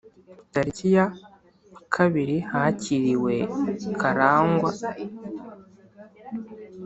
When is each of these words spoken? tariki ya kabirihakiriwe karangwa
tariki 0.53 0.87
ya 0.95 1.05
kabirihakiriwe 1.93 3.35
karangwa 3.99 4.71